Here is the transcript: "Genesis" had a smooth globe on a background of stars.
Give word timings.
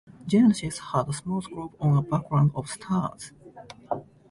"Genesis" 0.25 0.79
had 0.79 1.07
a 1.07 1.13
smooth 1.13 1.43
globe 1.43 1.73
on 1.79 1.95
a 1.95 2.01
background 2.01 2.49
of 2.55 2.67
stars. 2.67 3.33